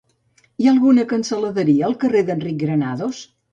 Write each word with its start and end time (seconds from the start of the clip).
Hi 0.63 0.69
ha 0.69 0.71
alguna 0.75 1.05
cansaladeria 1.11 1.85
al 1.91 1.95
carrer 2.07 2.25
d'Enric 2.33 2.61
Granados? 2.67 3.25